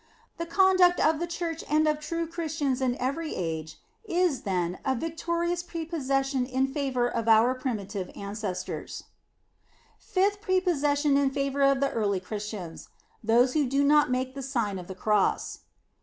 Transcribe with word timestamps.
The 0.39 0.47
conduct 0.47 0.99
of 0.99 1.19
the 1.19 1.27
Church 1.27 1.63
and 1.69 1.87
of 1.87 1.99
true 1.99 2.25
Christians 2.25 2.81
in 2.81 2.97
every 2.99 3.35
age, 3.35 3.77
is, 4.03 4.41
then, 4.41 4.79
a 4.83 4.95
victorious 4.95 5.61
prepossession 5.61 6.43
in 6.47 6.65
favor 6.73 7.07
of 7.07 7.27
our 7.27 7.53
primitive 7.53 8.07
an 8.15 8.33
cestors. 8.33 9.03
In 9.03 9.05
the 9.05 9.13
Nineteenth 9.13 9.97
Century. 9.99 10.23
53 10.23 10.23
Fifth 10.23 10.41
prepossession 10.41 11.17
in 11.17 11.29
favor 11.29 11.61
of 11.61 11.81
the 11.81 11.91
early 11.91 12.19
Christians: 12.19 12.89
Those 13.23 13.53
who 13.53 13.67
do 13.67 13.83
not 13.83 14.09
make 14.09 14.33
the 14.33 14.41
Sign 14.41 14.79
of 14.79 14.87
tJie 14.87 14.97
Cross. 14.97 15.59